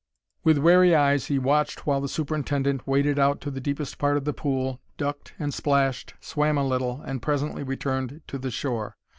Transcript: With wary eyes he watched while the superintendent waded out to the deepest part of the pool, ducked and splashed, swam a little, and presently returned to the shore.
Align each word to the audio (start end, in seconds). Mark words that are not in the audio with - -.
With 0.43 0.57
wary 0.57 0.95
eyes 0.95 1.27
he 1.27 1.37
watched 1.37 1.85
while 1.85 2.01
the 2.01 2.09
superintendent 2.09 2.87
waded 2.87 3.19
out 3.19 3.39
to 3.41 3.51
the 3.51 3.61
deepest 3.61 3.99
part 3.99 4.17
of 4.17 4.25
the 4.25 4.33
pool, 4.33 4.81
ducked 4.97 5.35
and 5.37 5.53
splashed, 5.53 6.15
swam 6.19 6.57
a 6.57 6.65
little, 6.65 7.03
and 7.05 7.21
presently 7.21 7.61
returned 7.61 8.23
to 8.25 8.39
the 8.39 8.49
shore. 8.49 8.95